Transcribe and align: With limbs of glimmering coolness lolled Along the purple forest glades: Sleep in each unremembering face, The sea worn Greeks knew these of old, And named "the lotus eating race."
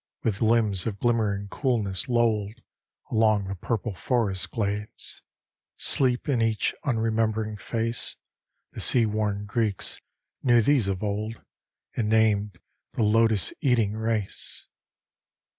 With 0.23 0.41
limbs 0.41 0.87
of 0.87 0.97
glimmering 0.99 1.47
coolness 1.49 2.09
lolled 2.09 2.63
Along 3.11 3.43
the 3.43 3.53
purple 3.53 3.93
forest 3.93 4.49
glades: 4.49 5.21
Sleep 5.77 6.27
in 6.27 6.41
each 6.41 6.73
unremembering 6.83 7.57
face, 7.57 8.15
The 8.71 8.81
sea 8.81 9.05
worn 9.05 9.45
Greeks 9.45 10.01
knew 10.41 10.59
these 10.63 10.87
of 10.87 11.03
old, 11.03 11.43
And 11.95 12.09
named 12.09 12.57
"the 12.93 13.03
lotus 13.03 13.53
eating 13.61 13.93
race." 13.93 14.65